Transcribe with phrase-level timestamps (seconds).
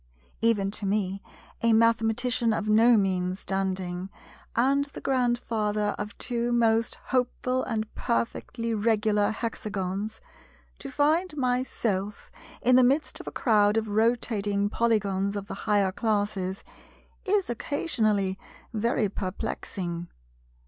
[0.41, 1.21] Even to me,
[1.61, 4.09] a Mathematician of no mean standing,
[4.55, 10.19] and the Grandfather of two most hopeful and perfectly regular Hexagons,
[10.79, 12.31] to find myself
[12.63, 16.63] in the midst of a crowd of rotating Polygons of the higher classes,
[17.23, 18.39] is occasionally
[18.73, 20.07] very perplexing.